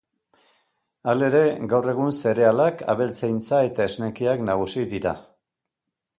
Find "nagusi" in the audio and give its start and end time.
4.51-4.89